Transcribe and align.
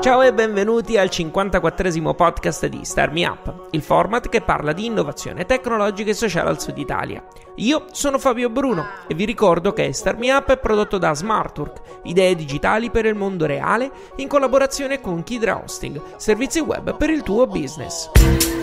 Ciao 0.00 0.20
e 0.20 0.34
benvenuti 0.34 0.98
al 0.98 1.08
54esimo 1.08 2.14
podcast 2.14 2.66
di 2.66 2.84
Star 2.84 3.10
Me 3.10 3.26
Up, 3.26 3.68
il 3.70 3.80
format 3.80 4.28
che 4.28 4.42
parla 4.42 4.74
di 4.74 4.84
innovazione 4.84 5.46
tecnologica 5.46 6.10
e 6.10 6.14
sociale 6.14 6.50
al 6.50 6.60
sud 6.60 6.76
Italia. 6.76 7.24
Io 7.54 7.86
sono 7.90 8.18
Fabio 8.18 8.50
Bruno 8.50 8.84
e 9.06 9.14
vi 9.14 9.24
ricordo 9.24 9.72
che 9.72 9.94
Star 9.94 10.18
Me 10.18 10.30
Up 10.30 10.50
è 10.50 10.58
prodotto 10.58 10.98
da 10.98 11.14
Smartwork, 11.14 12.00
idee 12.02 12.34
digitali 12.34 12.90
per 12.90 13.06
il 13.06 13.14
mondo 13.14 13.46
reale, 13.46 13.90
in 14.16 14.28
collaborazione 14.28 15.00
con 15.00 15.22
Kidra 15.22 15.56
Hosting, 15.56 16.02
servizi 16.16 16.60
web 16.60 16.94
per 16.98 17.08
il 17.08 17.22
tuo 17.22 17.46
business. 17.46 18.57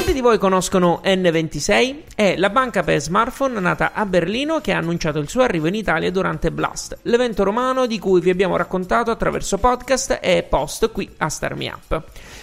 Quanti 0.00 0.16
di 0.16 0.26
voi 0.26 0.38
conoscono 0.38 1.02
N26? 1.04 2.14
È 2.14 2.34
la 2.38 2.48
banca 2.48 2.82
per 2.82 2.98
smartphone 3.02 3.60
nata 3.60 3.92
a 3.92 4.06
Berlino 4.06 4.58
che 4.62 4.72
ha 4.72 4.78
annunciato 4.78 5.18
il 5.18 5.28
suo 5.28 5.42
arrivo 5.42 5.66
in 5.66 5.74
Italia 5.74 6.10
durante 6.10 6.50
Blast, 6.50 7.00
l'evento 7.02 7.44
romano 7.44 7.84
di 7.84 7.98
cui 7.98 8.22
vi 8.22 8.30
abbiamo 8.30 8.56
raccontato 8.56 9.10
attraverso 9.10 9.58
podcast 9.58 10.18
e 10.22 10.42
post 10.42 10.90
qui 10.90 11.06
a 11.18 11.28
Star 11.28 11.54
Me 11.54 11.68
Up. 11.68 12.02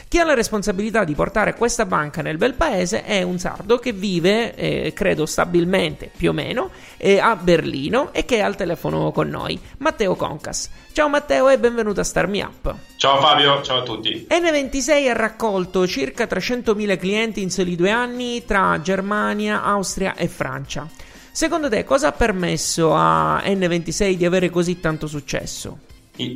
Chi 0.10 0.20
ha 0.20 0.24
la 0.24 0.36
responsabilità 0.36 1.04
di 1.04 1.16
portare 1.16 1.54
questa 1.54 1.86
banca 1.86 2.22
nel 2.22 2.38
bel 2.38 2.54
paese 2.54 3.04
è 3.04 3.24
un 3.24 3.40
sardo 3.40 3.78
che 3.78 3.92
vive, 3.92 4.56
eh, 4.56 4.94
credo 4.94 5.26
stabilmente 5.26 6.10
più 6.16 6.30
o 6.30 6.34
meno, 6.34 6.70
eh, 6.96 7.20
a 7.20 7.36
Berlino 7.36 8.14
e 8.14 8.24
che 8.24 8.38
è 8.38 8.40
al 8.40 8.56
telefono 8.56 9.12
con 9.12 9.28
noi, 9.28 9.60
Matteo 9.80 10.16
Concas. 10.16 10.70
Ciao 10.94 11.10
Matteo 11.10 11.50
e 11.50 11.60
benvenuto 11.60 12.00
a 12.00 12.06
Star 12.06 12.28
Me 12.28 12.42
Up. 12.42 12.74
Ciao 12.96 13.20
Fabio, 13.20 13.62
ciao 13.64 13.80
a 13.80 13.84
tutti. 13.84 14.28
N26 14.30 15.10
ha 15.10 15.14
raccolto 15.14 15.86
circa 15.86 16.24
300.000 16.24 16.98
clienti 16.98 17.42
in 17.42 17.52
soli 17.52 17.76
due 17.76 17.92
anni 17.92 18.46
tra 18.46 18.80
Germania, 18.82 19.62
Austria 19.62 20.16
e 20.16 20.30
Francia. 20.30 20.88
Secondo 21.34 21.68
te 21.68 21.84
cosa 21.84 22.08
ha 22.08 22.12
permesso 22.14 22.94
a 22.94 23.42
N26 23.44 24.14
di 24.14 24.26
avere 24.26 24.50
così 24.50 24.80
tanto 24.80 25.06
successo? 25.06 25.80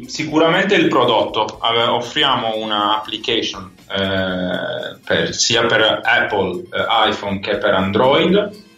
Sicuramente 0.05 0.75
il 0.75 0.87
prodotto, 0.87 1.57
offriamo 1.59 2.55
una 2.57 2.97
application 2.97 3.71
eh, 3.89 4.97
per, 5.03 5.33
sia 5.33 5.65
per 5.65 6.01
Apple 6.03 6.63
eh, 6.71 7.09
iPhone 7.09 7.39
che 7.39 7.57
per 7.57 7.73
Android 7.73 8.69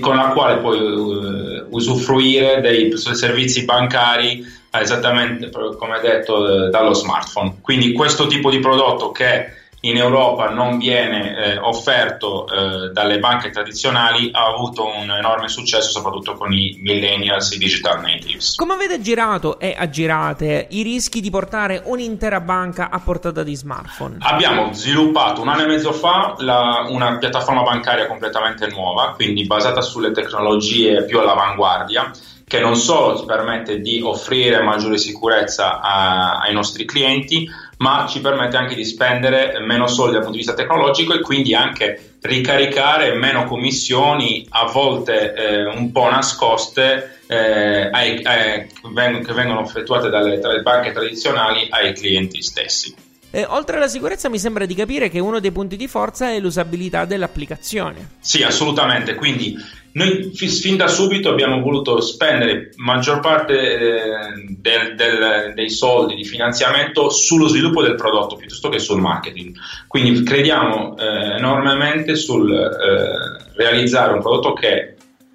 con 0.00 0.16
la 0.16 0.32
quale 0.34 0.58
puoi 0.58 0.78
uh, 0.78 1.66
usufruire 1.70 2.60
dei 2.60 2.92
servizi 2.96 3.64
bancari 3.64 4.44
esattamente 4.70 5.50
come 5.50 5.98
detto 6.00 6.66
eh, 6.66 6.70
dallo 6.70 6.92
smartphone. 6.92 7.56
Quindi 7.62 7.92
questo 7.92 8.26
tipo 8.26 8.50
di 8.50 8.58
prodotto 8.58 9.10
che 9.10 9.59
in 9.82 9.96
Europa 9.96 10.50
non 10.50 10.78
viene 10.78 11.36
eh, 11.36 11.58
offerto 11.58 12.46
eh, 12.46 12.90
dalle 12.90 13.18
banche 13.18 13.50
tradizionali 13.50 14.30
ha 14.32 14.46
avuto 14.46 14.86
un 14.86 15.10
enorme 15.10 15.48
successo 15.48 15.90
soprattutto 15.90 16.34
con 16.34 16.52
i 16.52 16.78
millennials, 16.82 17.52
i 17.52 17.58
digital 17.58 18.00
natives. 18.00 18.56
Come 18.56 18.74
avete 18.74 19.00
girato 19.00 19.58
e 19.58 19.74
aggirate 19.76 20.66
i 20.70 20.82
rischi 20.82 21.20
di 21.20 21.30
portare 21.30 21.82
un'intera 21.84 22.40
banca 22.40 22.90
a 22.90 23.00
portata 23.00 23.42
di 23.42 23.54
smartphone? 23.54 24.16
Abbiamo 24.20 24.72
sviluppato 24.72 25.40
un 25.40 25.48
anno 25.48 25.62
e 25.62 25.66
mezzo 25.66 25.92
fa 25.92 26.34
la, 26.38 26.86
una 26.88 27.16
piattaforma 27.16 27.62
bancaria 27.62 28.06
completamente 28.06 28.66
nuova, 28.66 29.12
quindi 29.14 29.46
basata 29.46 29.80
sulle 29.80 30.12
tecnologie 30.12 31.04
più 31.04 31.20
all'avanguardia 31.20 32.10
che 32.50 32.58
non 32.58 32.74
solo 32.74 33.16
ci 33.16 33.24
permette 33.26 33.78
di 33.78 34.00
offrire 34.02 34.60
maggiore 34.60 34.98
sicurezza 34.98 35.80
a, 35.80 36.40
ai 36.40 36.52
nostri 36.52 36.84
clienti, 36.84 37.48
ma 37.80 38.06
ci 38.08 38.20
permette 38.20 38.56
anche 38.56 38.74
di 38.74 38.84
spendere 38.84 39.58
meno 39.60 39.86
soldi 39.86 40.12
dal 40.12 40.22
punto 40.22 40.36
di 40.36 40.44
vista 40.44 40.54
tecnologico 40.54 41.14
e 41.14 41.20
quindi 41.20 41.54
anche 41.54 42.16
ricaricare 42.20 43.14
meno 43.14 43.44
commissioni, 43.44 44.46
a 44.50 44.66
volte 44.66 45.32
eh, 45.32 45.64
un 45.64 45.90
po' 45.90 46.10
nascoste, 46.10 47.20
eh, 47.26 47.88
ai, 47.90 48.22
ai, 48.22 48.66
che 48.66 49.32
vengono 49.32 49.64
effettuate 49.64 50.10
dalle, 50.10 50.38
dalle 50.38 50.60
banche 50.60 50.92
tradizionali 50.92 51.68
ai 51.70 51.94
clienti 51.94 52.42
stessi. 52.42 52.94
Eh, 53.32 53.44
oltre 53.48 53.76
alla 53.76 53.88
sicurezza 53.88 54.28
mi 54.28 54.40
sembra 54.40 54.66
di 54.66 54.74
capire 54.74 55.08
che 55.08 55.20
uno 55.20 55.38
dei 55.38 55.52
punti 55.52 55.76
di 55.76 55.86
forza 55.86 56.30
è 56.30 56.40
l'usabilità 56.40 57.04
dell'applicazione. 57.04 58.16
Sì, 58.18 58.42
assolutamente. 58.42 59.14
Quindi 59.14 59.56
noi 59.92 60.30
fin 60.34 60.76
da 60.76 60.86
subito 60.86 61.30
abbiamo 61.30 61.60
voluto 61.60 62.00
spendere 62.00 62.70
maggior 62.76 63.20
parte 63.20 63.54
eh, 63.54 64.10
del, 64.48 64.94
del, 64.94 65.52
dei 65.54 65.70
soldi 65.70 66.14
di 66.14 66.24
finanziamento 66.24 67.10
sullo 67.10 67.48
sviluppo 67.48 67.82
del 67.82 67.96
prodotto 67.96 68.36
piuttosto 68.36 68.68
che 68.68 68.78
sul 68.78 69.00
marketing. 69.00 69.56
Quindi 69.88 70.22
crediamo 70.22 70.96
eh, 70.96 71.36
enormemente 71.36 72.14
sul 72.14 72.52
eh, 72.52 73.52
realizzare 73.56 74.12
un 74.12 74.20
prodotto 74.20 74.52
che 74.52 74.94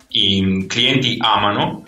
i 0.09 0.65
clienti 0.67 1.17
amano 1.19 1.83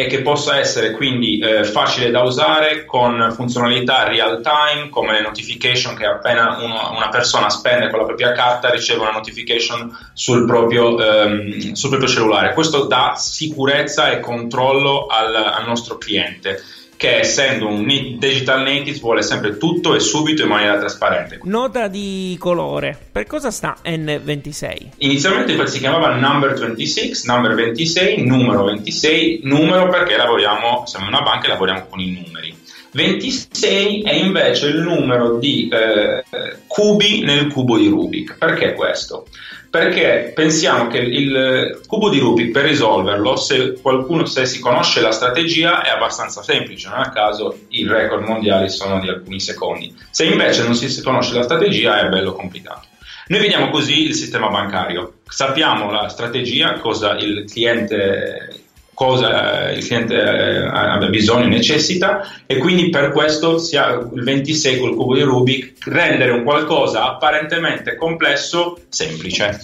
e 0.00 0.06
che 0.06 0.22
possa 0.22 0.58
essere 0.58 0.92
quindi 0.92 1.38
eh, 1.38 1.62
facile 1.62 2.10
da 2.10 2.22
usare 2.22 2.86
con 2.86 3.30
funzionalità 3.34 4.04
real 4.04 4.40
time 4.40 4.88
come 4.88 5.12
le 5.12 5.20
notification 5.20 5.94
che 5.94 6.06
appena 6.06 6.56
uno, 6.58 6.92
una 6.96 7.10
persona 7.10 7.50
spende 7.50 7.90
con 7.90 7.98
la 7.98 8.06
propria 8.06 8.32
carta 8.32 8.70
riceve 8.70 9.02
una 9.02 9.10
notification 9.10 9.94
sul 10.14 10.46
proprio, 10.46 10.98
ehm, 10.98 11.72
sul 11.72 11.90
proprio 11.90 12.08
cellulare. 12.08 12.54
Questo 12.54 12.86
dà 12.86 13.12
sicurezza 13.14 14.10
e 14.10 14.20
controllo 14.20 15.04
al, 15.06 15.34
al 15.34 15.66
nostro 15.66 15.98
cliente 15.98 16.62
che 17.00 17.20
essendo 17.20 17.66
un 17.66 17.86
digital 17.86 18.60
native 18.60 18.98
vuole 18.98 19.22
sempre 19.22 19.56
tutto 19.56 19.94
e 19.94 20.00
subito 20.00 20.42
in 20.42 20.48
maniera 20.48 20.78
trasparente. 20.78 21.40
Nota 21.44 21.88
di 21.88 22.36
colore, 22.38 22.94
per 23.10 23.24
cosa 23.24 23.50
sta 23.50 23.78
N26? 23.82 24.88
Inizialmente 24.98 25.66
si 25.66 25.78
chiamava 25.78 26.14
number 26.16 26.52
26, 26.52 27.22
number 27.24 27.54
26, 27.54 28.26
numero 28.26 28.64
26, 28.64 29.40
numero 29.44 29.88
perché 29.88 30.14
lavoriamo, 30.18 30.82
siamo 30.84 31.06
una 31.06 31.22
banca 31.22 31.46
e 31.46 31.48
lavoriamo 31.48 31.86
con 31.88 32.00
i 32.00 32.10
numeri. 32.22 32.59
26 32.92 34.02
è 34.02 34.14
invece 34.14 34.68
il 34.68 34.80
numero 34.80 35.38
di 35.38 35.68
eh, 35.68 36.24
cubi 36.66 37.20
nel 37.20 37.46
cubo 37.48 37.78
di 37.78 37.88
Rubik. 37.88 38.36
Perché 38.38 38.74
questo? 38.74 39.26
Perché 39.70 40.32
pensiamo 40.34 40.88
che 40.88 40.98
il 40.98 41.80
cubo 41.86 42.08
di 42.08 42.18
Rubik 42.18 42.50
per 42.50 42.64
risolverlo, 42.64 43.36
se 43.36 43.80
qualcuno 43.80 44.24
se 44.26 44.44
si 44.44 44.58
conosce 44.58 45.00
la 45.00 45.12
strategia, 45.12 45.82
è 45.82 45.90
abbastanza 45.90 46.42
semplice, 46.42 46.88
non 46.88 46.98
a 46.98 47.10
caso 47.10 47.56
i 47.68 47.86
record 47.86 48.26
mondiali 48.26 48.68
sono 48.68 48.98
di 48.98 49.08
alcuni 49.08 49.38
secondi. 49.38 49.94
Se 50.10 50.24
invece 50.24 50.64
non 50.64 50.74
si 50.74 51.02
conosce 51.02 51.34
la 51.34 51.44
strategia 51.44 52.00
è 52.00 52.08
bello 52.08 52.32
complicato. 52.32 52.88
Noi 53.28 53.40
vediamo 53.40 53.70
così 53.70 54.06
il 54.06 54.14
sistema 54.16 54.48
bancario, 54.48 55.18
sappiamo 55.28 55.92
la 55.92 56.08
strategia, 56.08 56.80
cosa 56.80 57.16
il 57.16 57.48
cliente 57.48 58.64
cosa 59.00 59.70
il 59.70 59.82
cliente 59.86 60.14
eh, 60.14 60.66
abbia 60.66 61.08
bisogno, 61.08 61.46
necessita 61.46 62.20
e 62.44 62.58
quindi 62.58 62.90
per 62.90 63.12
questo 63.12 63.56
si 63.56 63.78
ha 63.78 63.92
il 63.92 64.22
26 64.22 64.78
col 64.78 64.94
cubo 64.94 65.14
di 65.14 65.22
Rubik 65.22 65.72
rendere 65.86 66.32
un 66.32 66.44
qualcosa 66.44 67.06
apparentemente 67.06 67.96
complesso 67.96 68.78
semplice. 68.90 69.58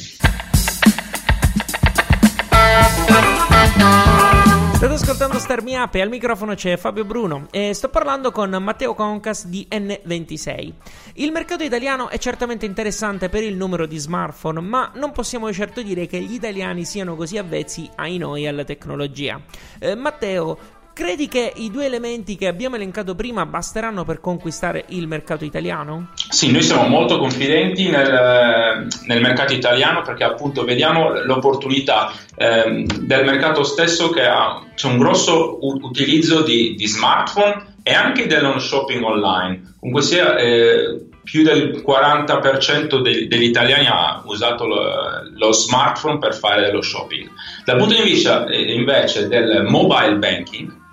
State 4.76 4.92
ascoltando 4.92 5.38
Star 5.38 5.62
e 5.90 6.00
al 6.02 6.10
microfono 6.10 6.54
c'è 6.54 6.76
Fabio 6.76 7.06
Bruno 7.06 7.46
e 7.50 7.72
sto 7.72 7.88
parlando 7.88 8.30
con 8.30 8.50
Matteo 8.50 8.92
Concas 8.92 9.46
di 9.46 9.66
N26. 9.70 10.72
Il 11.14 11.32
mercato 11.32 11.64
italiano 11.64 12.10
è 12.10 12.18
certamente 12.18 12.66
interessante 12.66 13.30
per 13.30 13.42
il 13.42 13.56
numero 13.56 13.86
di 13.86 13.96
smartphone, 13.96 14.60
ma 14.60 14.92
non 14.96 15.12
possiamo 15.12 15.50
certo 15.50 15.80
dire 15.80 16.06
che 16.06 16.20
gli 16.20 16.34
italiani 16.34 16.84
siano 16.84 17.16
così 17.16 17.38
avvezzi 17.38 17.88
ai 17.94 18.18
noi 18.18 18.46
alla 18.46 18.64
tecnologia. 18.64 19.40
Eh, 19.78 19.94
Matteo, 19.94 20.58
credi 20.96 21.28
che 21.28 21.52
i 21.56 21.70
due 21.70 21.84
elementi 21.84 22.36
che 22.36 22.46
abbiamo 22.46 22.76
elencato 22.76 23.14
prima 23.14 23.44
basteranno 23.44 24.06
per 24.06 24.18
conquistare 24.18 24.86
il 24.88 25.06
mercato 25.06 25.44
italiano? 25.44 26.08
Sì, 26.30 26.50
noi 26.50 26.62
siamo 26.62 26.88
molto 26.88 27.18
confidenti 27.18 27.90
nel, 27.90 28.88
nel 29.04 29.20
mercato 29.20 29.52
italiano 29.52 30.00
perché 30.00 30.24
appunto 30.24 30.64
vediamo 30.64 31.10
l'opportunità 31.22 32.14
eh, 32.34 32.86
del 32.98 33.24
mercato 33.26 33.62
stesso 33.62 34.08
che 34.08 34.24
ha, 34.24 34.64
c'è 34.74 34.86
un 34.86 34.96
grosso 34.96 35.58
utilizzo 35.60 36.40
di, 36.40 36.74
di, 36.74 36.86
smartphone 36.86 37.74
e 37.82 37.92
anche 37.92 38.26
dello 38.26 38.58
shopping 38.58 39.04
online. 39.04 39.74
Comunque 39.78 40.02
sia, 40.02 40.34
eh, 40.38 41.08
più 41.22 41.42
del 41.42 41.82
40% 41.86 43.02
de- 43.02 43.28
degli 43.28 43.42
italiani 43.42 43.86
ha 43.86 44.22
usato 44.24 44.64
lo, 44.66 44.80
lo, 45.36 45.52
smartphone 45.52 46.18
per 46.18 46.34
fare 46.34 46.72
lo 46.72 46.80
shopping. 46.80 47.28
Dal 47.66 47.76
punto 47.76 47.96
di 47.96 48.02
vista 48.02 48.46
eh, 48.46 48.72
invece 48.72 49.28
del 49.28 49.64
mobile 49.68 50.16
banking, 50.16 50.84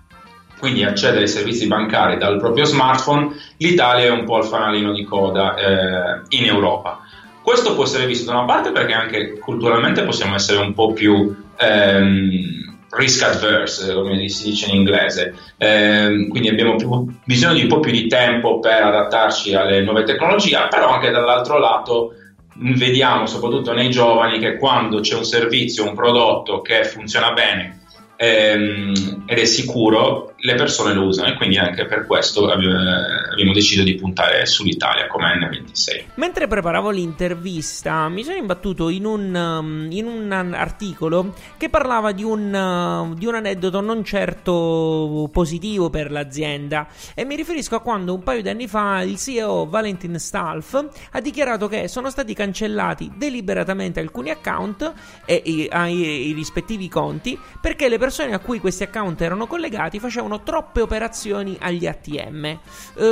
quindi 0.64 0.86
accedere 0.86 1.24
ai 1.24 1.28
servizi 1.28 1.68
bancari 1.68 2.16
dal 2.16 2.40
proprio 2.40 2.64
smartphone, 2.64 3.36
l'Italia 3.58 4.06
è 4.06 4.10
un 4.12 4.24
po' 4.24 4.38
il 4.38 4.46
fanalino 4.46 4.94
di 4.94 5.04
coda 5.04 5.56
eh, 5.56 6.22
in 6.38 6.46
Europa. 6.46 7.02
Questo 7.42 7.76
può 7.76 7.84
essere 7.84 8.06
visto 8.06 8.32
da 8.32 8.38
una 8.38 8.46
parte 8.46 8.72
perché 8.72 8.94
anche 8.94 9.40
culturalmente 9.40 10.04
possiamo 10.04 10.36
essere 10.36 10.62
un 10.62 10.74
po' 10.74 10.94
più 10.94 11.36
ehm, 11.58 12.78
risk 12.92 13.24
adverse, 13.24 13.94
come 13.94 14.26
si 14.30 14.52
dice 14.52 14.70
in 14.70 14.76
inglese, 14.76 15.36
ehm, 15.58 16.30
quindi 16.30 16.48
abbiamo 16.48 16.78
più, 16.78 17.14
bisogno 17.26 17.56
di 17.56 17.64
un 17.64 17.68
po' 17.68 17.82
più 17.82 17.92
di 17.92 18.08
tempo 18.08 18.60
per 18.60 18.84
adattarci 18.84 19.54
alle 19.56 19.82
nuove 19.82 20.04
tecnologie, 20.04 20.68
però 20.70 20.92
anche 20.94 21.12
dall'altro 21.12 21.60
lato 21.60 22.14
vediamo 22.56 23.26
soprattutto 23.26 23.74
nei 23.74 23.90
giovani 23.90 24.40
che 24.40 24.56
quando 24.56 25.02
c'è 25.02 25.16
un 25.16 25.26
servizio, 25.26 25.84
un 25.84 25.94
prodotto 25.94 26.62
che 26.62 26.86
funziona 26.86 27.34
bene, 27.34 27.82
ehm, 28.16 29.24
ed 29.26 29.38
è 29.38 29.46
sicuro, 29.46 30.33
le 30.46 30.56
persone 30.56 30.94
lo 30.94 31.06
usano 31.06 31.30
e 31.30 31.36
quindi 31.36 31.58
anche 31.58 31.86
per 31.86 32.06
questo 32.06 32.52
abbiamo 32.52 33.54
deciso 33.54 33.82
di 33.82 33.96
puntare 33.96 34.46
sull'Italia 34.46 35.08
come 35.08 35.38
N26. 35.38 36.04
Mentre 36.16 36.48
preparavo 36.48 36.90
l'intervista 36.90 38.10
mi 38.10 38.26
sono 38.26 38.36
imbattuto 38.36 38.90
in 38.90 39.06
un, 39.06 39.34
um, 39.34 39.88
in 39.90 40.06
un 40.06 40.30
articolo 40.54 41.34
che 41.56 41.70
parlava 41.70 42.12
di 42.12 42.24
un, 42.24 42.54
uh, 42.54 43.14
di 43.14 43.26
un 43.26 43.36
aneddoto 43.36 43.80
non 43.80 44.04
certo 44.04 45.30
positivo 45.32 45.90
per 45.90 46.12
l'azienda 46.12 46.88
e 47.16 47.24
mi 47.24 47.38
riferisco 47.38 47.76
a 47.76 47.80
quando 47.80 48.14
un 48.14 48.22
paio 48.22 48.42
di 48.42 48.50
anni 48.50 48.68
fa 48.68 49.02
il 49.02 49.16
CEO 49.16 49.66
Valentin 49.66 50.20
Stalf 50.20 50.90
ha 51.12 51.22
dichiarato 51.22 51.70
che 51.70 51.88
sono 51.88 52.10
stati 52.10 52.34
cancellati 52.34 53.14
deliberatamente 53.16 54.02
alcuni 54.02 54.30
account 54.30 54.92
e 55.24 55.42
i, 55.46 55.70
i, 55.72 56.28
i 56.28 56.34
rispettivi 56.34 56.90
conti 56.90 57.40
perché 57.62 57.88
le 57.88 57.98
persone 57.98 58.34
a 58.34 58.40
cui 58.40 58.60
questi 58.60 58.84
account 58.84 59.22
erano 59.22 59.48
collegati 59.48 60.00
facevano 60.00 60.32
troppe 60.40 60.82
operazioni 60.82 61.58
agli 61.60 61.86
ATM. 61.86 62.46
Eh, 62.46 62.60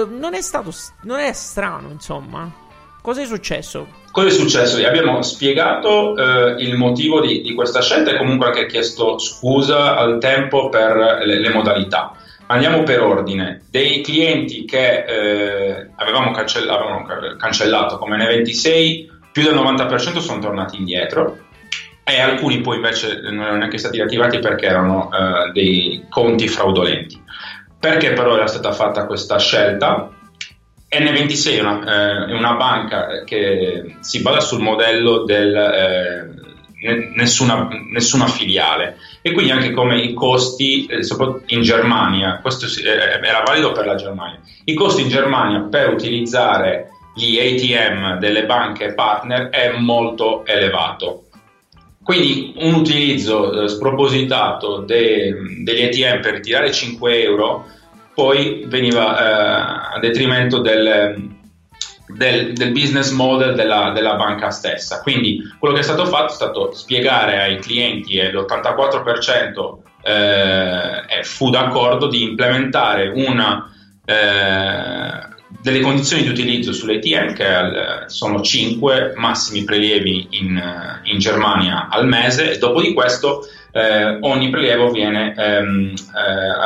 non 0.09 0.33
è 0.33 0.41
stato. 0.41 0.71
Non 1.03 1.19
è 1.19 1.31
strano, 1.33 1.89
insomma. 1.91 2.49
Cosa 3.01 3.21
è 3.21 3.25
successo? 3.25 3.87
Cosa 4.11 4.27
è 4.27 4.31
successo? 4.31 4.85
Abbiamo 4.85 5.21
spiegato 5.21 6.15
eh, 6.15 6.61
il 6.61 6.75
motivo 6.75 7.19
di, 7.19 7.41
di, 7.41 7.53
questa 7.53 7.81
scelta 7.81 8.11
e 8.11 8.17
comunque 8.17 8.47
anche 8.47 8.67
chiesto 8.67 9.17
scusa 9.17 9.95
al 9.95 10.19
tempo 10.19 10.69
per 10.69 11.21
le, 11.25 11.39
le 11.39 11.49
modalità. 11.49 12.13
Andiamo 12.47 12.83
per 12.83 13.01
ordine. 13.01 13.63
Dei 13.69 14.01
clienti 14.01 14.65
che 14.65 15.05
eh, 15.05 15.87
avevamo, 15.95 16.31
cancell- 16.31 16.69
avevamo, 16.69 17.05
cancellato 17.37 17.97
come 17.97 18.17
N26, 18.17 19.09
più 19.31 19.43
del 19.43 19.55
90% 19.55 20.17
sono 20.17 20.39
tornati 20.39 20.77
indietro 20.77 21.49
e 22.03 22.19
alcuni 22.19 22.61
poi 22.61 22.77
invece 22.77 23.21
non 23.21 23.41
erano 23.41 23.57
neanche 23.57 23.77
stati 23.77 24.01
attivati 24.01 24.39
perché 24.39 24.65
erano 24.65 25.09
uh, 25.11 25.51
dei 25.51 26.05
conti 26.09 26.47
fraudolenti. 26.47 27.21
Perché 27.79 28.13
però 28.13 28.35
era 28.35 28.47
stata 28.47 28.71
fatta 28.71 29.05
questa 29.05 29.39
scelta? 29.39 30.09
N26 30.93 31.57
è 31.57 31.61
una, 31.61 32.27
eh, 32.27 32.33
una 32.33 32.53
banca 32.53 33.23
che 33.23 33.95
si 34.01 34.21
basa 34.21 34.41
sul 34.41 34.61
modello 34.61 35.23
del 35.23 35.55
eh, 35.55 37.11
nessuna, 37.15 37.69
nessuna, 37.91 38.27
filiale 38.27 38.97
e 39.21 39.31
quindi 39.31 39.51
anche 39.51 39.71
come 39.71 40.01
i 40.01 40.13
costi, 40.13 40.85
eh, 40.87 41.03
soprattutto 41.03 41.53
in 41.53 41.61
Germania, 41.61 42.39
questo 42.41 42.65
eh, 42.65 43.25
era 43.25 43.41
valido 43.45 43.71
per 43.71 43.85
la 43.85 43.95
Germania, 43.95 44.39
i 44.65 44.73
costi 44.73 45.03
in 45.03 45.07
Germania 45.07 45.61
per 45.69 45.89
utilizzare 45.93 46.89
gli 47.15 47.37
ATM 47.39 48.19
delle 48.19 48.45
banche 48.45 48.93
partner 48.93 49.49
è 49.49 49.77
molto 49.77 50.45
elevato 50.45 51.25
quindi 52.03 52.53
un 52.57 52.73
utilizzo 52.73 53.63
eh, 53.63 53.67
spropositato 53.67 54.79
de, 54.79 55.35
degli 55.63 55.83
ATM 55.83 56.21
per 56.21 56.33
ritirare 56.33 56.71
5 56.71 57.21
euro 57.23 57.65
poi 58.13 58.65
veniva 58.67 59.17
eh, 59.17 59.95
a 59.95 59.99
detrimento 59.99 60.59
del, 60.59 61.29
del, 62.07 62.53
del, 62.53 62.71
business 62.71 63.11
model 63.11 63.55
della, 63.55 63.91
della, 63.91 64.15
banca 64.15 64.49
stessa. 64.49 65.01
Quindi 65.01 65.39
quello 65.59 65.73
che 65.73 65.81
è 65.81 65.83
stato 65.83 66.05
fatto 66.05 66.31
è 66.31 66.35
stato 66.35 66.71
spiegare 66.73 67.41
ai 67.41 67.59
clienti 67.59 68.17
e 68.17 68.31
l'84% 68.31 69.77
eh, 70.03 71.23
fu 71.23 71.49
d'accordo 71.49 72.07
di 72.07 72.23
implementare 72.23 73.11
una 73.15 73.71
eh, 74.03 75.29
delle 75.59 75.81
condizioni 75.81 76.23
di 76.23 76.29
utilizzo 76.29 76.73
sull'ATM 76.73 77.33
che 77.33 77.45
sono 78.07 78.41
5 78.41 79.13
massimi 79.15 79.63
prelievi 79.63 80.27
in, 80.31 81.01
in 81.03 81.19
Germania 81.19 81.87
al 81.89 82.07
mese 82.07 82.53
e 82.53 82.57
dopo 82.57 82.81
di 82.81 82.93
questo 82.93 83.45
eh, 83.71 84.17
ogni 84.21 84.49
prelievo 84.49 84.91
viene, 84.91 85.33
ehm, 85.37 85.93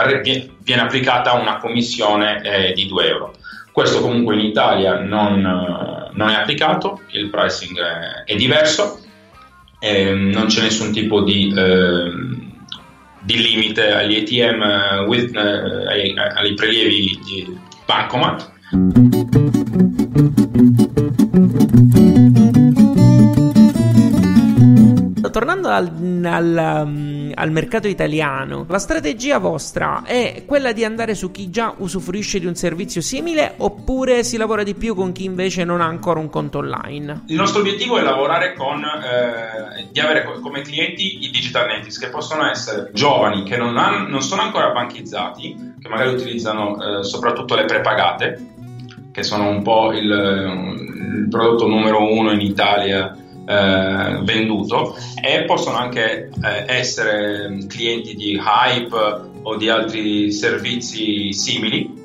eh, 0.08 0.50
viene, 0.60 0.82
applicata 0.82 1.34
una 1.34 1.58
commissione 1.58 2.42
eh, 2.42 2.74
di 2.74 2.88
2 2.88 3.08
euro. 3.08 3.36
Questo 3.72 4.00
comunque 4.00 4.36
in 4.36 4.42
Italia 4.42 5.00
non, 5.00 5.42
non 6.14 6.30
è 6.30 6.36
applicato, 6.36 7.02
il 7.12 7.30
pricing 7.30 7.78
è, 7.78 8.24
è 8.24 8.36
diverso, 8.36 9.02
ehm, 9.80 10.30
non 10.30 10.46
c'è 10.48 10.62
nessun 10.62 10.92
tipo 10.94 11.22
di, 11.22 11.54
ehm, 11.56 12.66
di 13.20 13.42
limite 13.42 13.94
agli 13.94 14.16
ATM, 14.16 14.62
eh, 14.62 15.00
with, 15.06 15.36
eh, 15.36 15.88
ai, 15.88 16.14
ai 16.18 16.54
prelievi 16.54 17.20
di 17.24 17.60
bancomat 17.86 18.54
Tornando 25.32 25.68
al, 25.68 25.92
al, 26.24 26.84
um, 26.88 27.32
al, 27.36 27.52
mercato 27.52 27.88
italiano, 27.88 28.66
la 28.68 28.80
strategia 28.80 29.38
vostra 29.38 30.02
è 30.04 30.46
quella 30.48 30.72
di 30.72 30.84
andare 30.84 31.14
su 31.14 31.30
chi 31.30 31.52
già 31.52 31.76
usufruisce 31.78 32.40
di 32.40 32.48
un 32.48 32.56
servizio 32.56 33.02
simile 33.02 33.54
oppure 33.58 34.24
si 34.24 34.36
lavora 34.36 34.64
di 34.64 34.74
più 34.74 34.96
con 34.96 35.12
chi 35.12 35.26
invece 35.26 35.64
non 35.64 35.80
ha 35.80 35.86
ancora 35.86 36.20
un 36.20 36.32
conto 36.32 36.58
online? 36.58 37.26
Il 37.28 37.36
nostro 37.36 37.60
obiettivo 37.60 38.00
è 38.00 38.02
lavorare 38.02 38.56
con, 38.56 38.84
eh, 38.84 39.90
di 39.92 40.00
avere 40.00 40.24
come 40.42 40.62
clienti 40.62 41.24
i 41.24 41.30
digital 41.30 41.68
natives 41.68 42.00
che 42.00 42.10
possono 42.10 42.50
essere 42.50 42.90
giovani 42.94 43.44
che 43.44 43.58
non, 43.58 43.78
hanno, 43.78 44.08
non 44.08 44.24
sono 44.24 44.42
ancora 44.42 44.72
banchizzati, 44.72 45.74
che 45.80 45.88
magari 45.88 46.16
utilizzano 46.16 47.00
eh, 47.00 47.04
soprattutto 47.04 47.54
le 47.54 47.66
prepagate 47.66 48.54
che 49.16 49.24
sono 49.24 49.48
un 49.48 49.62
po' 49.62 49.94
il, 49.94 50.04
il 50.04 51.28
prodotto 51.30 51.68
numero 51.68 52.12
uno 52.12 52.34
in 52.34 52.42
Italia 52.42 53.16
eh, 53.48 54.20
venduto 54.24 54.94
e 55.24 55.46
possono 55.46 55.78
anche 55.78 56.32
eh, 56.44 56.66
essere 56.68 57.66
clienti 57.66 58.14
di 58.14 58.36
Hype 58.38 59.22
o 59.42 59.56
di 59.56 59.70
altri 59.70 60.34
servizi 60.34 61.32
simili. 61.32 62.04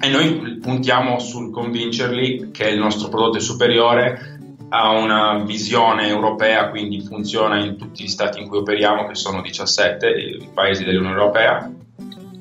E 0.00 0.08
noi 0.08 0.58
puntiamo 0.60 1.18
sul 1.18 1.50
convincerli 1.50 2.52
che 2.52 2.68
il 2.68 2.78
nostro 2.78 3.08
prodotto 3.08 3.38
è 3.38 3.40
superiore 3.40 4.36
ha 4.68 4.90
una 4.90 5.42
visione 5.44 6.06
europea, 6.06 6.68
quindi 6.68 7.00
funziona 7.00 7.58
in 7.64 7.76
tutti 7.76 8.04
gli 8.04 8.08
stati 8.08 8.40
in 8.40 8.46
cui 8.46 8.58
operiamo, 8.58 9.08
che 9.08 9.16
sono 9.16 9.40
17 9.40 10.06
i 10.08 10.48
paesi 10.54 10.84
dell'Unione 10.84 11.18
Europea, 11.18 11.72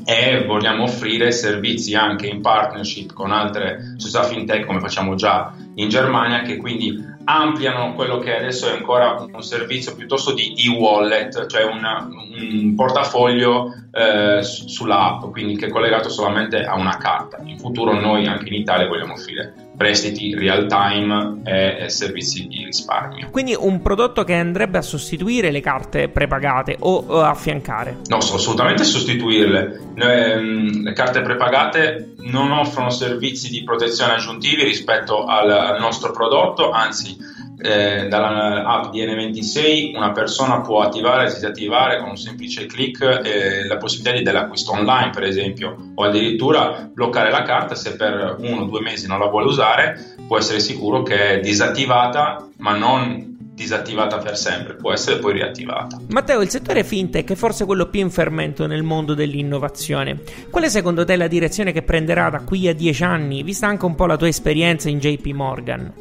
e 0.10 0.46
vogliamo 0.46 0.84
offrire 0.84 1.34
servizi 1.34 1.94
anche 1.94 2.28
in 2.28 2.40
partnership 2.40 3.12
con 3.12 3.34
altre 3.34 3.96
società 3.98 4.24
fintech 4.24 4.66
come 4.66 4.80
facciamo 4.80 5.16
già 5.16 5.54
in 5.76 5.90
Germania 5.90 6.44
che 6.44 6.56
quindi 6.56 6.98
ampliano 7.26 7.94
quello 7.94 8.18
che 8.18 8.38
adesso 8.38 8.70
è 8.70 8.72
ancora 8.72 9.28
un 9.30 9.44
servizio 9.44 9.96
piuttosto 9.96 10.34
di 10.34 10.54
e-wallet, 10.56 11.48
cioè 11.48 11.66
una, 11.66 12.08
un 12.10 12.74
portafoglio 12.74 13.74
eh, 13.92 14.42
sulla 14.44 15.08
app, 15.08 15.30
quindi 15.32 15.58
che 15.58 15.66
è 15.66 15.70
collegato 15.70 16.08
solamente 16.08 16.64
a 16.64 16.76
una 16.76 16.96
carta. 16.96 17.42
In 17.44 17.60
futuro 17.60 18.00
noi 18.00 18.28
anche 18.28 18.48
in 18.48 18.54
Italia 18.54 18.88
vogliamo 18.88 19.12
offrire 19.12 19.67
prestiti 19.77 20.34
real 20.34 20.65
time 20.65 21.41
e, 21.46 21.89
servizi 21.89 22.48
di 22.48 22.65
risparmio. 22.65 23.29
Quindi 23.29 23.55
un 23.57 23.79
prodotto 23.81 24.24
che 24.24 24.34
andrebbe 24.34 24.79
a 24.79 24.81
sostituire 24.81 25.51
le 25.51 25.62
carte 25.62 26.10
prepagate 26.10 26.75
o, 26.79 27.22
affiancare? 27.22 27.98
No, 28.07 28.17
assolutamente 28.17 28.84
sostituirle. 28.84 29.79
Ehm, 29.96 30.81
le 30.81 30.93
carte 30.93 31.22
prepagate 31.22 32.15
non 32.17 32.51
offrono 32.51 32.89
servizi 32.89 33.50
di 33.50 33.63
protezione 33.63 34.13
aggiuntivi 34.13 34.63
rispetto 34.63 35.25
al 35.25 35.77
nostro 35.79 36.12
prodotto, 36.12 36.72
anzi 36.72 37.15
eh, 37.60 38.08
dall'app 38.08 38.92
di 38.92 39.04
N26 39.04 39.96
una 39.96 40.12
persona 40.12 40.62
può 40.62 40.82
attivare 40.82 41.28
e 41.28 41.34
disattivare 41.34 42.00
con 42.00 42.10
un 42.10 42.18
semplice 42.18 42.66
clic 42.66 43.02
eh, 43.02 43.66
la 43.66 43.78
possibilità 43.78 44.32
dell'acquisto 44.32 44.72
online, 44.72 45.10
per 45.10 45.24
esempio, 45.24 45.76
o 45.96 46.04
addirittura 46.04 46.90
bloccare 46.94 47.32
la 47.32 47.42
carta 47.42 47.76
se 47.76 47.96
per 47.96 48.36
uno 48.40 48.62
o 48.62 48.66
due 48.66 48.82
mesi 48.82 49.08
non 49.08 49.20
la 49.20 49.28
vuole 49.28 49.48
usare, 49.48 50.16
può 50.28 50.38
essere 50.38 50.60
sicuro 50.60 51.02
che 51.02 51.32
è 51.32 51.40
disattivata, 51.40 52.48
ma 52.58 52.76
non 52.76 53.36
disattivata 53.58 54.20
per 54.20 54.38
sempre, 54.38 54.76
può 54.76 54.94
essere 54.94 55.18
poi 55.18 55.34
riattivata. 55.34 56.00
Matteo, 56.10 56.42
il 56.42 56.50
settore 56.50 56.84
fintech 56.84 57.32
è 57.32 57.36
forse 57.36 57.66
quello 57.66 57.88
più 57.88 58.02
in 58.02 58.12
fermento 58.12 58.68
nel 58.68 58.84
mondo 58.84 59.16
dell'innovazione. 59.16 60.22
Qual 60.52 60.64
è 60.64 60.70
secondo 60.70 61.04
te 61.04 61.16
la 61.16 61.28
direzione 61.28 61.72
che 61.72 61.82
prenderà 61.82 62.30
da 62.30 62.42
qui 62.42 62.68
a 62.68 62.76
dieci 62.76 63.04
anni, 63.04 63.42
vista 63.42 63.66
anche 63.66 63.86
un 63.86 63.96
po' 63.96 64.06
la 64.06 64.16
tua 64.16 64.28
esperienza 64.28 64.90
in 64.90 65.00
JP 65.00 65.26
Morgan? 65.32 65.94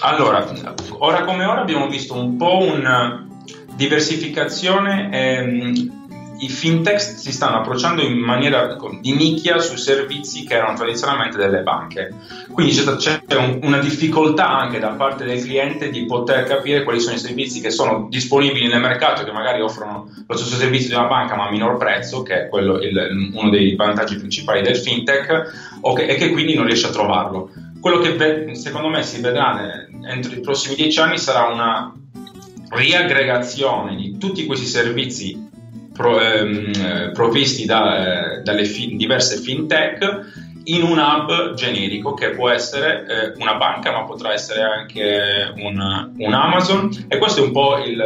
Allora, 0.00 0.46
ora 0.98 1.24
come 1.24 1.44
ora 1.44 1.60
abbiamo 1.60 1.88
visto 1.88 2.14
un 2.14 2.36
po' 2.36 2.58
una 2.58 3.26
diversificazione 3.74 5.08
ehm, 5.12 5.98
i 6.40 6.48
fintech 6.48 7.00
si 7.00 7.32
stanno 7.32 7.58
approcciando 7.58 8.02
in 8.02 8.16
maniera 8.18 8.76
di 9.00 9.12
nicchia 9.12 9.58
su 9.58 9.76
servizi 9.76 10.44
che 10.44 10.54
erano 10.54 10.76
tradizionalmente 10.76 11.36
delle 11.36 11.62
banche. 11.62 12.14
Quindi 12.52 12.74
c'è, 12.74 13.22
un, 13.36 13.58
una 13.62 13.78
difficoltà 13.78 14.48
anche 14.48 14.78
da 14.78 14.90
parte 14.90 15.24
del 15.24 15.42
cliente 15.42 15.90
di 15.90 16.04
poter 16.06 16.44
capire 16.44 16.84
quali 16.84 17.00
sono 17.00 17.16
i 17.16 17.18
servizi 17.18 17.60
che 17.60 17.70
sono 17.70 18.06
disponibili 18.08 18.68
nel 18.68 18.80
mercato, 18.80 19.24
che 19.24 19.32
magari 19.32 19.60
offrono 19.60 20.08
lo 20.26 20.36
stesso 20.36 20.56
servizio 20.56 20.90
di 20.90 20.94
una 20.94 21.08
banca 21.08 21.34
ma 21.34 21.46
a 21.46 21.50
minor 21.50 21.76
prezzo, 21.76 22.22
che 22.22 22.44
è 22.44 22.48
quello, 22.48 22.78
il, 22.78 23.30
uno 23.32 23.50
dei 23.50 23.74
vantaggi 23.74 24.16
principali 24.16 24.62
del 24.62 24.76
fintech, 24.76 25.80
che, 25.96 26.06
e 26.06 26.14
che 26.14 26.30
quindi 26.30 26.54
non 26.54 26.66
riesce 26.66 26.86
a 26.86 26.90
trovarlo. 26.90 27.50
Quello 27.80 27.98
che 27.98 28.54
secondo 28.54 28.88
me 28.88 29.02
si 29.02 29.20
vedrà 29.20 29.86
entro 30.06 30.34
i 30.34 30.40
prossimi 30.40 30.74
dieci 30.74 30.98
anni 31.00 31.18
sarà 31.18 31.46
una 31.46 31.94
riaggregazione 32.70 33.96
di 33.96 34.18
tutti 34.18 34.44
questi 34.46 34.66
servizi 34.66 35.46
pro, 35.92 36.20
ehm, 36.20 37.12
provvisti 37.12 37.64
da, 37.64 38.36
eh, 38.36 38.42
dalle 38.42 38.64
fi- 38.64 38.94
diverse 38.96 39.38
fintech 39.38 40.47
in 40.68 40.82
un 40.82 40.98
hub 40.98 41.54
generico 41.54 42.14
che 42.14 42.30
può 42.30 42.48
essere 42.50 43.06
eh, 43.06 43.32
una 43.40 43.54
banca 43.54 43.92
ma 43.92 44.04
potrà 44.04 44.32
essere 44.32 44.62
anche 44.62 45.52
un, 45.56 46.12
un, 46.16 46.32
Amazon 46.32 47.06
e 47.08 47.16
questa 47.18 47.40
è 47.40 47.44
un 47.44 47.52
po' 47.52 47.78
il, 47.78 47.96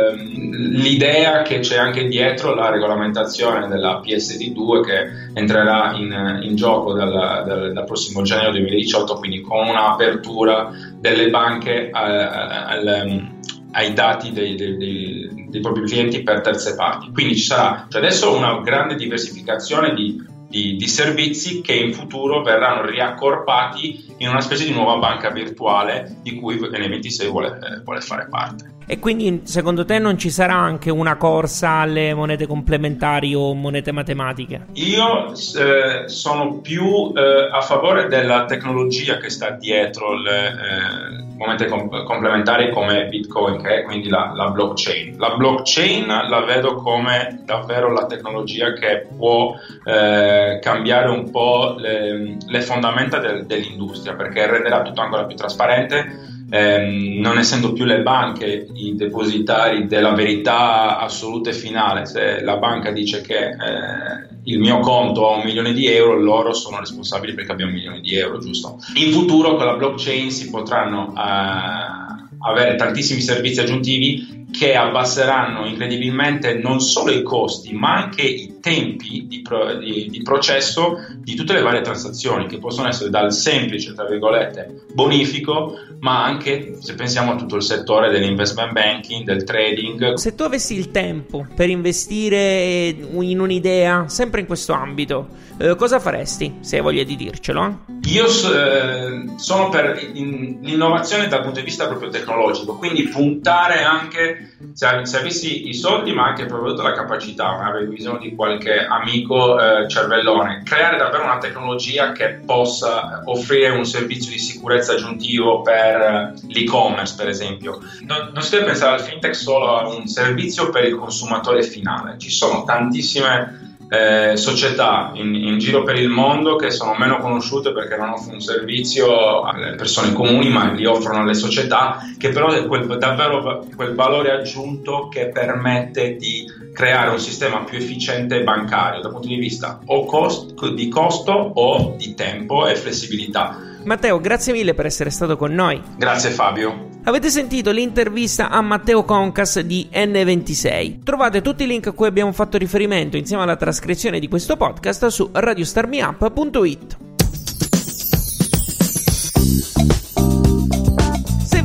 l'idea 0.70 1.42
che 1.42 1.58
c'è 1.58 1.76
anche 1.76 2.06
dietro 2.06 2.54
la 2.54 2.70
regolamentazione 2.70 3.66
della 3.66 4.00
PSD2 4.04 4.80
che 4.82 5.08
entrerà 5.34 5.92
in, 5.96 6.40
in 6.42 6.54
gioco 6.54 6.92
dal, 6.92 7.44
dal, 7.46 7.72
dal, 7.72 7.84
prossimo 7.84 8.22
gennaio 8.22 8.52
2018 8.52 9.14
quindi 9.16 9.40
con 9.40 9.66
un'apertura 9.66 10.70
delle 11.00 11.30
banche 11.30 11.90
al, 11.90 12.18
al, 12.20 13.30
ai 13.72 13.92
dati 13.92 14.32
dei, 14.32 14.54
dei, 14.54 14.76
dei, 14.76 15.46
dei, 15.48 15.60
propri 15.60 15.84
clienti 15.84 16.22
per 16.22 16.42
terze 16.42 16.74
parti. 16.74 17.10
Quindi 17.10 17.36
ci 17.36 17.44
sarà 17.44 17.86
cioè 17.88 18.02
adesso 18.02 18.36
una 18.36 18.60
grande 18.60 18.94
diversificazione 18.94 19.94
di, 19.94 20.22
di, 20.52 20.76
di, 20.76 20.86
servizi 20.86 21.62
che 21.62 21.72
in 21.72 21.94
futuro 21.94 22.42
verranno 22.42 22.84
riaccorpati 22.84 24.14
in 24.18 24.28
una 24.28 24.42
specie 24.42 24.64
di 24.64 24.72
nuova 24.72 24.98
banca 24.98 25.30
virtuale 25.30 26.18
di 26.20 26.38
cui 26.38 26.56
N26 26.56 27.28
vuole, 27.30 27.48
eh, 27.48 27.80
vuole 27.82 28.00
fare 28.02 28.28
parte. 28.28 28.71
E 28.86 28.98
quindi 28.98 29.42
secondo 29.44 29.84
te 29.84 29.98
non 29.98 30.18
ci 30.18 30.30
sarà 30.30 30.54
anche 30.54 30.90
una 30.90 31.16
corsa 31.16 31.70
alle 31.80 32.14
monete 32.14 32.46
complementari 32.46 33.34
o 33.34 33.54
monete 33.54 33.92
matematiche? 33.92 34.66
Io 34.74 35.30
eh, 35.30 36.08
sono 36.08 36.60
più 36.60 37.12
eh, 37.16 37.48
a 37.50 37.60
favore 37.60 38.08
della 38.08 38.44
tecnologia 38.44 39.18
che 39.18 39.30
sta 39.30 39.50
dietro 39.50 40.14
le 40.14 40.46
eh, 40.48 41.32
monete 41.36 41.66
com- 41.66 42.04
complementari 42.04 42.70
come 42.70 43.06
Bitcoin, 43.06 43.62
che 43.62 43.80
è 43.80 43.82
quindi 43.82 44.08
la, 44.08 44.32
la, 44.34 44.50
blockchain. 44.50 45.16
La 45.18 45.34
blockchain 45.36 46.06
la 46.06 46.40
vedo 46.44 46.76
come 46.76 47.40
davvero 47.44 47.92
la 47.92 48.06
tecnologia 48.06 48.72
che 48.72 49.08
può 49.16 49.54
eh, 49.84 50.58
cambiare 50.60 51.08
un 51.08 51.30
po' 51.30 51.74
le, 51.78 52.36
le 52.44 52.60
fondamenta 52.60 53.18
del, 53.18 53.46
dell'industria 53.46 54.14
perché 54.14 54.46
renderà 54.46 54.82
tutto 54.82 55.00
ancora 55.00 55.24
più 55.24 55.36
trasparente 55.36 56.30
ehm, 56.52 57.18
non 57.18 57.38
essendo 57.38 57.72
più 57.72 57.84
le 57.84 58.02
banche 58.02 58.68
i 58.74 58.94
depositari 58.94 59.86
della 59.86 60.12
verità 60.12 60.98
assoluta 60.98 61.48
e 61.48 61.54
finale, 61.54 62.04
se 62.04 62.42
la 62.42 62.58
banca 62.58 62.90
dice 62.90 63.22
che 63.22 63.38
eh, 63.38 64.30
il 64.44 64.58
mio 64.58 64.80
conto 64.80 65.30
ha 65.30 65.36
un 65.36 65.44
milione 65.44 65.72
di 65.72 65.86
euro, 65.86 66.20
loro 66.20 66.52
sono 66.52 66.78
responsabili 66.78 67.32
perché 67.32 67.52
abbiamo 67.52 67.70
un 67.70 67.78
milione 67.78 68.00
di 68.00 68.14
euro, 68.16 68.38
giusto? 68.38 68.78
In 68.96 69.12
futuro 69.12 69.56
con 69.56 69.64
la 69.64 69.76
blockchain 69.76 70.30
si 70.30 70.50
potranno 70.50 71.14
eh, 71.16 72.40
avere 72.40 72.76
tantissimi 72.76 73.22
servizi 73.22 73.60
aggiuntivi 73.60 74.41
che 74.52 74.74
abbasseranno 74.76 75.66
incredibilmente 75.66 76.54
non 76.54 76.80
solo 76.80 77.10
i 77.10 77.22
costi, 77.22 77.72
ma 77.72 77.94
anche 77.94 78.22
i 78.22 78.58
tempi 78.60 79.26
di, 79.26 79.40
pro, 79.40 79.76
di, 79.76 80.08
di, 80.10 80.22
processo 80.22 80.98
di 81.16 81.34
tutte 81.34 81.54
le 81.54 81.62
varie 81.62 81.80
transazioni, 81.80 82.46
che 82.46 82.58
possono 82.58 82.86
essere 82.86 83.10
dal 83.10 83.32
semplice, 83.32 83.94
tra 83.94 84.04
virgolette, 84.04 84.84
bonifico, 84.92 85.76
ma 86.00 86.22
anche 86.22 86.76
se 86.80 86.94
pensiamo 86.94 87.32
a 87.32 87.36
tutto 87.36 87.56
il 87.56 87.62
settore 87.62 88.10
dell'investment 88.10 88.72
banking, 88.72 89.24
del 89.24 89.42
trading. 89.44 90.14
Se 90.14 90.34
tu 90.34 90.42
avessi 90.42 90.76
il 90.76 90.90
tempo 90.90 91.46
per 91.54 91.70
investire 91.70 92.88
in 92.88 93.40
un'idea, 93.40 94.08
sempre 94.08 94.40
in 94.40 94.46
questo 94.46 94.74
ambito, 94.74 95.28
eh, 95.58 95.76
cosa 95.76 95.98
faresti, 95.98 96.56
se 96.60 96.76
hai 96.76 96.82
voglia 96.82 97.04
di 97.04 97.16
dircelo? 97.16 97.66
Eh? 97.66 98.10
Io 98.10 98.26
eh, 98.26 99.24
sono 99.36 99.68
per 99.68 100.10
l'innovazione 100.12 101.28
dal 101.28 101.42
punto 101.42 101.60
di 101.60 101.64
vista 101.64 101.86
proprio 101.86 102.10
tecnologico, 102.10 102.76
quindi 102.76 103.04
puntare 103.04 103.82
anche, 103.82 104.41
se, 104.72 105.06
se 105.06 105.18
avessi 105.18 105.68
i 105.68 105.74
soldi, 105.74 106.12
ma 106.12 106.26
anche 106.26 106.46
proprio 106.46 106.74
la 106.74 106.92
capacità, 106.92 107.56
ma 107.56 107.68
avevi 107.68 107.94
bisogno 107.94 108.18
di 108.18 108.34
qualche 108.34 108.84
amico 108.84 109.58
eh, 109.58 109.88
cervellone, 109.88 110.62
creare 110.64 110.96
davvero 110.96 111.24
una 111.24 111.38
tecnologia 111.38 112.12
che 112.12 112.40
possa 112.44 113.22
offrire 113.24 113.70
un 113.70 113.84
servizio 113.84 114.30
di 114.32 114.38
sicurezza 114.38 114.92
aggiuntivo 114.92 115.62
per 115.62 116.34
l'e-commerce, 116.46 117.14
per 117.16 117.28
esempio. 117.28 117.80
Non, 118.02 118.30
non 118.32 118.42
si 118.42 118.50
deve 118.50 118.66
pensare 118.66 118.94
al 118.94 119.00
fintech 119.00 119.34
solo 119.34 119.76
a 119.76 119.88
un 119.88 120.06
servizio 120.06 120.70
per 120.70 120.84
il 120.84 120.94
consumatore 120.94 121.62
finale, 121.62 122.18
ci 122.18 122.30
sono 122.30 122.64
tantissime 122.64 123.71
eh, 123.92 124.38
società 124.38 125.10
in, 125.16 125.34
in, 125.34 125.58
giro 125.58 125.82
per 125.82 125.96
il 125.96 126.08
mondo 126.08 126.56
che 126.56 126.70
sono 126.70 126.94
meno 126.96 127.18
conosciute 127.18 127.72
perché 127.72 127.98
non 127.98 128.08
offrono 128.08 128.36
un 128.36 128.40
servizio 128.40 129.42
alle 129.42 129.74
persone 129.74 130.14
comuni, 130.14 130.48
ma 130.48 130.72
li 130.72 130.86
offrono 130.86 131.20
alle 131.20 131.34
società, 131.34 131.98
che 132.16 132.30
però 132.30 132.48
è 132.48 132.66
quel, 132.66 132.86
davvero 132.96 133.66
quel 133.76 133.94
valore 133.94 134.30
aggiunto 134.30 135.08
che 135.10 135.28
permette 135.28 136.16
di 136.16 136.46
creare 136.72 137.10
un 137.10 137.18
sistema 137.18 137.64
più 137.64 137.76
efficiente 137.76 138.42
bancario 138.42 139.02
dal 139.02 139.12
punto 139.12 139.28
di 139.28 139.36
vista 139.36 139.80
o 139.84 140.06
cost, 140.06 140.70
di 140.70 140.88
costo 140.88 141.32
o 141.32 141.94
di 141.94 142.14
tempo 142.14 142.66
e 142.66 142.74
flessibilità. 142.76 143.58
Matteo, 143.84 144.20
grazie 144.20 144.54
mille 144.54 144.72
per 144.72 144.86
essere 144.86 145.10
stato 145.10 145.36
con 145.36 145.52
noi. 145.52 145.78
Grazie 145.98 146.30
Fabio. 146.30 146.91
Avete 147.04 147.30
sentito 147.30 147.72
l'intervista 147.72 148.48
a 148.48 148.60
Matteo 148.60 149.02
Concas 149.02 149.58
di 149.58 149.88
N26. 149.92 151.02
Trovate 151.02 151.42
tutti 151.42 151.64
i 151.64 151.66
link 151.66 151.88
a 151.88 151.92
cui 151.92 152.06
abbiamo 152.06 152.30
fatto 152.30 152.58
riferimento 152.58 153.16
insieme 153.16 153.42
alla 153.42 153.56
trascrizione 153.56 154.20
di 154.20 154.28
questo 154.28 154.56
podcast 154.56 155.08
su 155.08 155.28
radiostarmiup.it. 155.32 156.96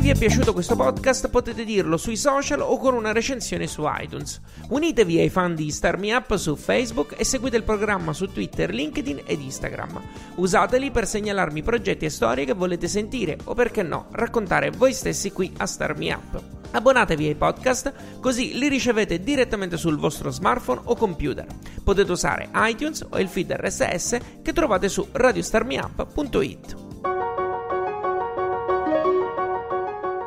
vi 0.08 0.14
è 0.14 0.18
piaciuto 0.18 0.54
questo 0.54 0.74
podcast 0.74 1.28
potete 1.28 1.64
dirlo 1.64 1.98
sui 1.98 2.16
social 2.16 2.62
o 2.62 2.78
con 2.78 2.94
una 2.94 3.12
recensione 3.12 3.66
su 3.66 3.84
iTunes. 3.86 4.40
Unitevi 4.70 5.18
ai 5.18 5.28
fan 5.28 5.54
di 5.54 5.70
Star 5.70 5.98
Me 5.98 6.14
Up 6.14 6.34
su 6.36 6.56
Facebook 6.56 7.14
e 7.18 7.24
seguite 7.24 7.58
il 7.58 7.62
programma 7.62 8.14
su 8.14 8.32
Twitter, 8.32 8.72
LinkedIn 8.72 9.24
ed 9.26 9.38
Instagram. 9.42 10.00
Usateli 10.36 10.90
per 10.90 11.06
segnalarmi 11.06 11.62
progetti 11.62 12.06
e 12.06 12.08
storie 12.08 12.46
che 12.46 12.54
volete 12.54 12.88
sentire 12.88 13.36
o 13.44 13.52
perché 13.52 13.82
no, 13.82 14.06
raccontare 14.12 14.70
voi 14.70 14.94
stessi 14.94 15.30
qui 15.30 15.52
a 15.58 15.66
Star 15.66 15.94
Me 15.98 16.14
Up. 16.14 16.42
Abbonatevi 16.70 17.26
ai 17.26 17.34
podcast 17.34 17.92
così 18.18 18.56
li 18.56 18.68
ricevete 18.68 19.20
direttamente 19.20 19.76
sul 19.76 19.98
vostro 19.98 20.30
smartphone 20.30 20.80
o 20.84 20.96
computer. 20.96 21.44
Potete 21.84 22.10
usare 22.10 22.48
iTunes 22.54 23.04
o 23.06 23.18
il 23.18 23.28
feed 23.28 23.52
RSS 23.52 24.18
che 24.40 24.54
trovate 24.54 24.88
su 24.88 25.06
radiostarmiup.it. 25.12 26.87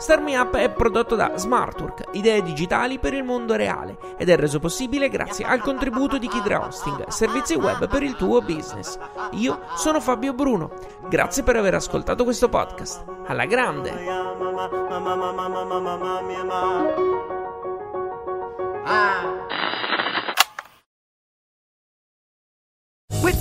Starmi 0.02 0.36
Up 0.36 0.56
è 0.56 0.68
prodotto 0.72 1.14
da 1.14 1.34
Smartwork, 1.36 2.06
idee 2.14 2.42
digitali 2.42 2.98
per 2.98 3.14
il 3.14 3.24
mondo 3.24 3.54
reale, 3.56 3.98
ed 4.18 4.30
è 4.30 4.36
reso 4.36 4.60
possibile 4.60 5.10
grazie 5.10 5.46
al 5.46 5.62
contributo 5.62 6.18
di 6.18 6.28
Kidra 6.28 6.66
Hosting, 6.66 7.08
servizi 7.10 7.54
web 7.54 7.88
per 7.88 8.02
il 8.02 8.16
tuo 8.16 8.42
business. 8.42 8.98
Io 9.34 9.60
sono 9.76 10.02
Fabio 10.02 10.34
Bruno. 10.34 10.72
Grazie 11.08 11.44
per 11.44 11.56
aver 11.56 11.76
ascoltato 11.76 12.24
questo 12.24 12.50
podcast. 12.50 13.04
Alla 13.28 13.46
grande! 13.46 13.92
With 18.92 19.71